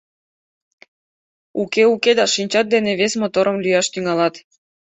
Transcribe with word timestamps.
Уке-уке 1.61 2.11
да 2.19 2.25
шинчат 2.33 2.65
дене 2.73 2.91
вес 2.99 3.13
моторым 3.21 3.57
лӱяш 3.63 3.87
тӱҥалат. 3.93 4.35